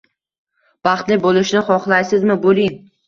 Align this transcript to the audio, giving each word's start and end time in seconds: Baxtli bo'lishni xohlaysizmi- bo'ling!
Baxtli 0.87 1.17
bo'lishni 1.25 1.63
xohlaysizmi- 1.67 2.39
bo'ling! 2.47 2.81